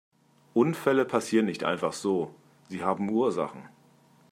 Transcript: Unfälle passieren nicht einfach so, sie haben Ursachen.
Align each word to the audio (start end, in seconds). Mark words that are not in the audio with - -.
Unfälle 0.55 1.05
passieren 1.05 1.45
nicht 1.45 1.63
einfach 1.63 1.93
so, 1.93 2.33
sie 2.69 2.81
haben 2.81 3.07
Ursachen. 3.07 3.69